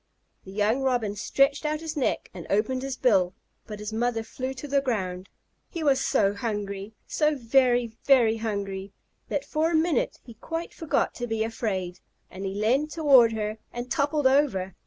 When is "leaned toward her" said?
12.55-13.59